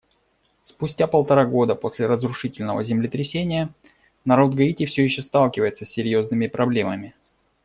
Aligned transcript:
Спустя 0.63 1.05
полтора 1.05 1.45
года 1.45 1.75
после 1.75 2.07
разрушительного 2.07 2.83
землетрясения 2.83 3.69
народ 4.25 4.55
Гаити 4.55 4.87
все 4.87 5.03
еще 5.03 5.21
сталкивается 5.21 5.85
с 5.85 5.89
серьезными 5.89 6.47
проблемами. 6.47 7.13